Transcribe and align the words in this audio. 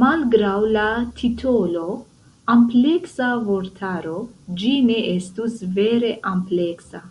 Malgraŭ 0.00 0.52
la 0.74 0.84
titolo 1.20 1.86
"ampleksa 2.54 3.32
vortaro" 3.48 4.14
ĝi 4.62 4.70
ne 4.92 5.02
estus 5.16 5.58
vere 5.80 6.12
ampleksa. 6.34 7.02